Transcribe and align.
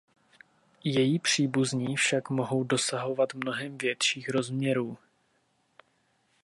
Její 0.83 1.19
příbuzní 1.19 1.97
však 1.97 2.29
mohou 2.29 2.63
dosahovat 2.63 3.33
mnohem 3.33 3.77
větších 3.77 4.29
rozměrů. 4.29 4.97